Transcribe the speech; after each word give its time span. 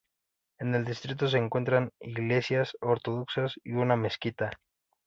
En 0.57 0.73
el 0.73 0.83
distrito 0.83 1.27
se 1.27 1.37
encuentran 1.37 1.91
iglesias 1.99 2.75
ortodoxas 2.81 3.53
y 3.63 3.73
una 3.73 3.95
mezquita. 3.95 4.49